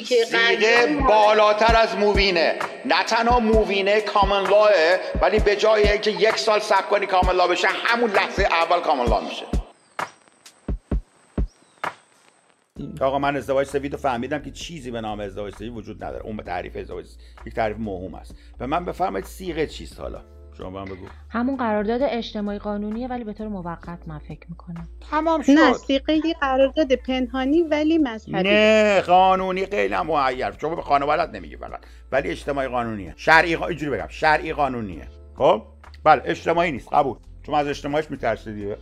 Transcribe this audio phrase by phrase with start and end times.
[0.00, 2.58] سیغه بالاتر از مووینه.
[2.84, 4.70] نه تنها مووینه کامن لاه
[5.22, 9.04] ولی به جای اینکه یک سال صبر کنی کامن لا بشه همون لحظه اول کامن
[9.04, 9.46] لا میشه.
[13.00, 16.24] آقا من ازدواج سفید رو فهمیدم که چیزی به نام ازدواج سفید وجود نداره.
[16.24, 17.06] اون به تعریف ازدواج
[17.46, 18.34] یک تعریف موهوم است.
[18.58, 20.24] به من بفرمایید سیغه چیست حالا؟
[20.58, 21.06] شما من بگو.
[21.28, 24.88] همون قرارداد اجتماعی قانونیه ولی به طور موقت من فکر می‌کنم.
[25.10, 25.52] تمام شد.
[25.52, 31.56] نه سیقه یه قرارداد پنهانی ولی مذهبی نه قانونی هم معیر شما به خانوادت نمیگی
[31.56, 31.80] فقط.
[32.12, 33.14] ولی اجتماعی قانونیه.
[33.16, 34.08] شرعی اینجوری بگم.
[34.08, 35.08] شرعی قانونیه.
[35.38, 35.62] خب؟
[36.04, 36.88] بله اجتماعی نیست.
[36.92, 37.16] قبول.
[37.46, 38.76] شما از اجتماعیش میترسی دیگه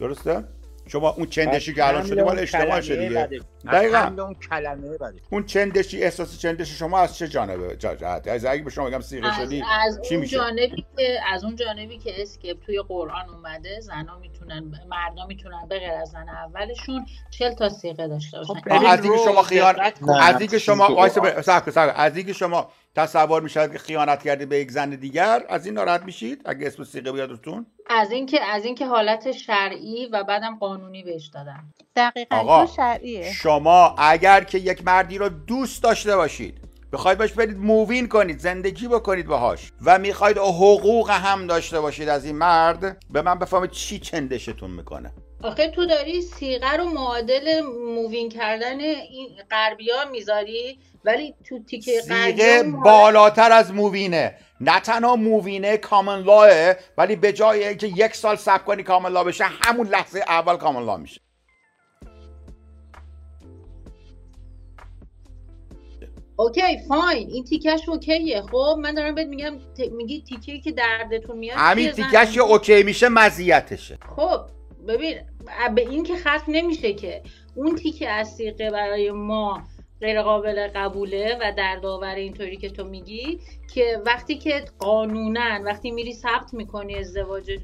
[0.00, 0.44] درسته؟
[0.86, 3.28] شما اون چندشی که الان شدی مال اجتماعشه دیگه
[3.72, 4.14] دقیقاً.
[4.18, 8.62] اون کلمه بده اون چندشی احساس چندش شما از چه جانبه جا- جهته از اگه
[8.62, 12.22] به شما بگم سیغه شدی از چی اون میشه جانبی که از اون جانبی که
[12.22, 17.68] اسکیپ توی قرآن اومده زنا می‌تونن مردا می‌تونن به غیر از زن اولشون 40 تا
[17.68, 20.12] سیغه داشته باشن خب، از اینکه شما خیان دقت کن.
[20.12, 20.24] نه.
[20.24, 21.04] از اینکه شما.
[21.96, 26.02] از اینکه شما تصور می‌شد که خیانت کردی به یک زن دیگر از این ناراحت
[26.02, 31.26] میشید اگه اسم سیغه بیادتون از اینکه از اینکه حالت شرعی و بعدم قانونی بهش
[31.26, 31.64] دادن.
[31.96, 33.32] دقیقا آقا، تو شرعیه.
[33.32, 36.58] شما اگر که یک مردی رو دوست داشته باشید
[36.92, 42.24] بخواید باش برید مووین کنید زندگی بکنید باهاش و می‌خواید حقوق هم داشته باشید از
[42.24, 45.12] این مرد به من بفهمید چی چندشتون می‌کنه.
[45.44, 47.60] آخه تو داری سیغه رو معادل
[47.94, 54.34] move-in کردن این غربی ها می‌ذاری ولی تو تیکه سیغه بالاتر از مووینه.
[54.60, 58.82] نه تنها move-in ه common law ه ولی به جای اینکه یک سال صبر کنی
[58.82, 61.20] common law بشه همون لحظه اول common law میشه.
[66.36, 67.28] okay fine.
[67.30, 68.42] این تیکش okay ه.
[68.42, 72.82] خب من دارم بهت میگم ت- میگی تیکه که دردتون میاد همین؟ تیکش که okay
[72.82, 73.98] میشه مزیتشه.
[74.16, 74.40] خب
[74.88, 75.18] ببین
[75.74, 77.22] به این که ختم نمیشه که.
[77.54, 78.38] اون تیکه از
[78.72, 79.62] برای ما
[80.00, 83.40] غیر قابل قبوله و دردآور اینطوری که تو میگی
[83.74, 87.58] که وقتی که قانونا وقتی میری ثبت می‌کنی ازدواج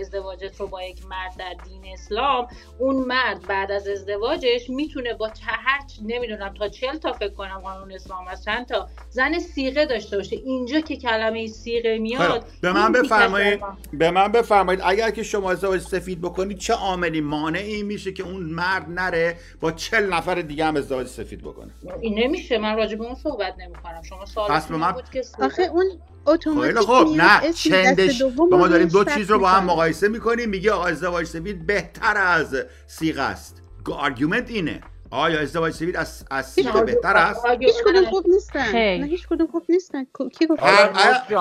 [0.00, 2.46] ازدواجت رو با یک مرد در دین اسلام
[2.78, 7.92] اون مرد بعد از ازدواجش می‌تونه با هر نمی‌دونم تا چل تا فکر کنم قانون
[7.92, 10.36] اسلام از چند تا زن سیغه داشته باشه.
[10.36, 15.10] اینجا که کلمه سیغه میاد خب، به من بفرمایید در ما- به من بفرمایید اگر
[15.10, 20.12] که شما ازدواج سفید بکنید چه عاملی مانعی میشه که اون مرد نره با چل
[20.12, 21.57] نفر دیگه هم ازدواج سفید بکنه؟
[22.00, 25.22] این نمیشه من راجع به اون صحبت نمی کنم شما سوال پس من- بود که
[25.40, 25.84] آخه اون
[26.26, 28.22] automatic خیلی خب نه چندش.
[28.50, 29.64] ما داریم دو چیز رو با هم.
[29.64, 30.48] مقایسه می‌کنیم.
[30.48, 33.62] میگه آقا ازدواج سفید بهتر از صیغه است.
[33.92, 34.80] argument اینه.
[35.10, 37.46] آیا ازدواج سفید از, از صیغه بهتر است.
[37.60, 38.72] هیچ کدوم خوب نیستن.
[38.72, 40.04] نه هیچ کدوم خوب نیستن.
[40.38, 40.62] کی گفت؟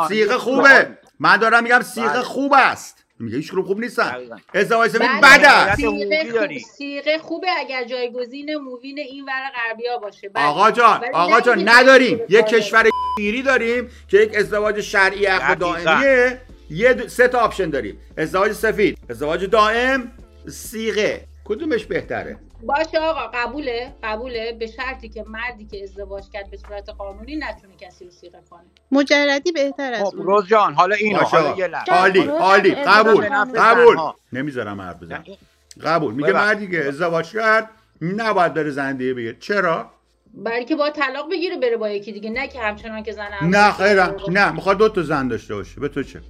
[0.07, 0.97] صیغه خوبه.
[1.19, 2.21] من دارم میگم صیغه بله.
[2.21, 3.05] خوب است.
[3.19, 4.15] میگه هیچ خوب نیستن.
[4.53, 5.01] ازدواج سفید.
[5.23, 10.45] بد است حقوقی صیغه, خوبه اگر جایگزین move-in این ور غربیا باشه بله.
[10.45, 12.45] آقا جان آقا جان نداریم یک.
[12.45, 12.85] کشور
[13.19, 15.83] ایری داریم که یک ازدواج شرعی عقد دقیقاً.
[15.83, 20.11] دائمیه یه دو- سه تا option داریم ازدواج سفید ازدواج دائم
[20.49, 24.51] صیغه کدومش بهتره باشه آقا قبوله قبوله.
[24.59, 28.61] به شرطی که مردی که ازدواج کرد به صورت قانونی نتونه کسی رو صیغه کنه.
[28.91, 30.25] مجردی بهتر از خب اون.
[30.25, 31.55] روز جان حالا اینو حالا.
[31.57, 31.91] یه لحظه.
[32.29, 33.25] عالی قبول
[33.55, 33.97] قبول.
[34.33, 35.23] نمی‌ذارم حرف بزنم.
[35.83, 36.13] قبول.
[36.13, 36.33] میگه.
[36.33, 37.69] مردی که ازدواج کرد
[38.01, 39.91] نباید بره زن دیگه بگیر چرا؟
[40.33, 42.29] برای که با طلاق بگیره بره با یکی دیگه.
[42.29, 44.15] نه که همچنان که زن اول نه خیرم.
[44.29, 45.79] نه می‌خواد دو تا زن داشته باشه.
[45.79, 46.21] به تو چه؟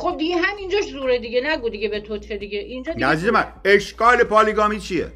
[0.00, 1.40] خب دیگه همینجاش زوره دیگه.
[1.44, 2.58] نگو دیگه به تو چه دیگه.
[2.58, 3.46] اینجا دیگه عزیز من.
[3.64, 5.12] اشکال پالیگامی چیه؟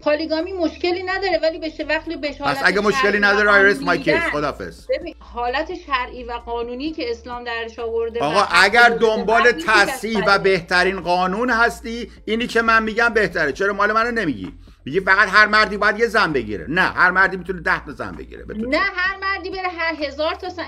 [0.00, 4.14] پالیگامی مشکلی نداره ولی بشه وقتی به پس حالت اگه مشکلی نداره آیرس مای کیس
[4.32, 4.86] خدافظ.
[5.18, 10.38] حالت شرعی و قانونی که اسلام درش آورده آقا اگر به دنبال تصحیح و.
[10.38, 13.52] بهترین قانون هستی اینی که من میگم بهتره.
[13.52, 14.52] چرا مال منو نمیگی؟
[14.86, 16.66] میگی فقط هر مردی باید یه زن بگیره.
[16.68, 18.44] نه هر مردی می‌تونه ده تا زن بگیره.
[18.56, 20.64] نه؟ هر مردی بره هر هزار تا زن.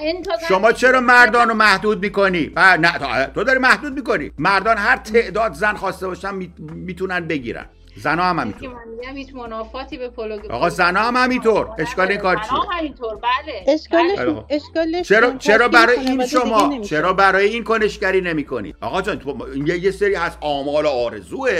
[0.49, 0.73] شما.
[0.73, 4.33] چرا مردان رو محدود می‌کنی؟ نه تو- تو داری محدود می‌کنی.
[4.39, 7.67] مردان هر تعداد زن خواسته باشن می- می‌تونن بگیرن.
[7.97, 8.69] زنا هم همینطور.
[8.69, 11.69] من میگم هیچ منافاتی به پولوگ آقا زنا هم همینطور.
[11.79, 13.15] اشکال این کار چیه؟ هم همینطور.
[13.15, 13.65] بله.
[13.67, 14.45] اشکالش خیلی خوب.
[14.51, 16.81] اشکالش چرا چرا برای این شما.
[16.81, 21.51] چرا برای این کنشگری نمی کنید آقا جان تو یه, یه سری از آمال آرزوه.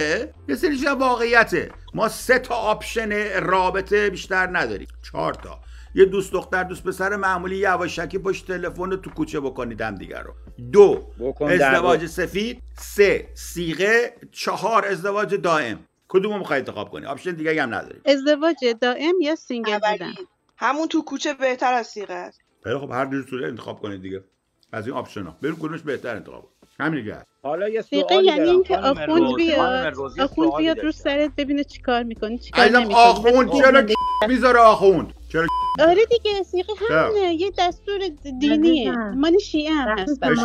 [0.49, 1.71] یه سری چیزا واقعیته.
[1.95, 4.89] ما سه تا آپشن رابطه بیشتر نداریم.
[5.13, 5.59] چهار تا.
[5.95, 10.23] یه دوست دختر دوست پسر معمولی یواشکی پشت تلفن رو تو کوچه بکنید هم دیگر
[10.23, 10.33] رو.
[10.73, 12.07] دو بکن ازدواج.
[12.07, 12.63] سفید.
[12.79, 14.13] سه سیغه.
[14.33, 15.79] چهار ازدواج دائم.
[16.09, 18.03] کدوم رو می‌خوای انتخاب کنی؟ option دیگه هم نداریم.
[18.05, 20.13] ازدواج دائم یا single بودن؟
[20.57, 24.25] همون تو کوچه بهتر از صیغه است خیلی خب هر جور صورت انتخاب کنید دیگه.
[24.73, 26.73] از این option ها بریم کدومش بهتر انتخاب کنید.
[26.81, 28.49] همین دیگه حالا یه دقیقا سوالی یعنی.
[28.49, 30.93] اینکه آخوند بیاد آخوند بیاد رو.
[30.93, 32.95] سرت ببینه چیکار می‌کنی چیکار نمی‌کنی.
[32.95, 33.83] آخوند چرا
[34.29, 35.47] می‌ذاره آخوند؟ چرا
[35.79, 37.35] آره دیگه صیغه چرا؟ همینه.
[37.35, 38.01] یه دستور
[38.41, 38.93] دینیه.
[38.93, 40.23] مال شیعه هم هست.
[40.23, 40.39] اش-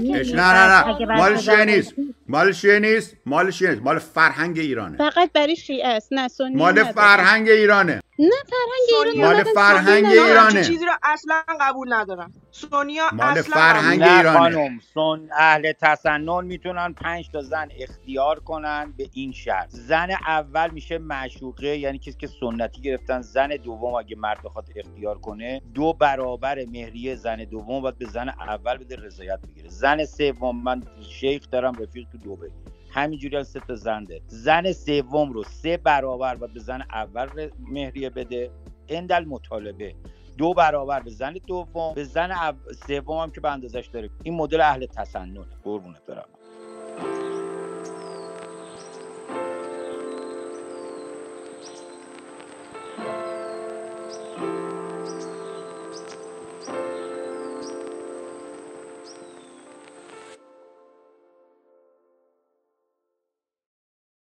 [0.00, 0.34] نیست.
[0.34, 1.16] نه نه نه.
[1.16, 1.94] مال شیعه نیست.
[2.28, 3.14] مال شیعه نیست.
[3.26, 3.82] مال شیعه نیست.
[3.82, 4.96] مال فرهنگ ایرانه.
[4.98, 6.84] فقط برای شیعه است نه سنی مال.
[6.84, 8.00] فرهنگ ایرانه.
[8.18, 10.06] نه فرهنگ ایران مال فرهنگ.
[10.06, 10.64] ایرانه.
[10.64, 12.32] چیزی رو اصلا قبول ندارم.
[12.52, 14.38] سونیا مال اصلا فرهنگ ایرانه.
[14.38, 20.70] خانم سن اهل تسنن می‌تونن پنج تا زن اختیار کنن به این شرط زن اول
[20.70, 23.20] میشه معشوقه یعنی کسی که سنتی گرفتن.
[23.20, 28.28] زن دوم اگه مرد بخواد اختیار کنه دو برابر مهریه زن دوم باید به زن
[28.28, 29.68] اول بده رضایت بگیره.
[29.68, 32.50] زن سوم من شیخ دارم رفیق تو دوبه.
[32.90, 37.50] همینجوری هم سه تا زن ده زن سوم رو سه برابر باید به زن اول
[37.58, 38.50] مهریه بده.
[38.88, 39.94] اندل مطالبه.
[40.38, 42.56] دو برابر به زن دوم به زن
[42.86, 44.10] سوم هم که به اندازش داره.
[44.22, 46.28] این مدل اهل تسنن قربونت برم.